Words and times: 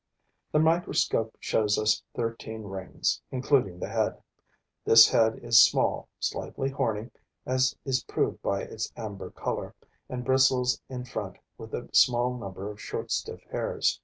The 0.51 0.57
microscope 0.57 1.37
shows 1.39 1.77
us 1.77 2.01
thirteen 2.15 2.63
rings, 2.63 3.21
including 3.29 3.77
the 3.77 3.89
head. 3.89 4.19
This 4.83 5.07
head 5.07 5.37
is 5.43 5.61
small, 5.61 6.09
slightly 6.19 6.71
horny, 6.71 7.11
as 7.45 7.75
is 7.85 8.03
proved 8.05 8.41
by 8.41 8.63
its 8.63 8.91
amber 8.97 9.29
color, 9.29 9.75
and 10.09 10.25
bristles 10.25 10.81
in 10.89 11.05
front 11.05 11.37
with 11.55 11.75
a 11.75 11.87
small 11.93 12.35
number 12.35 12.71
of 12.71 12.81
short, 12.81 13.11
stiff 13.11 13.43
hairs. 13.51 13.99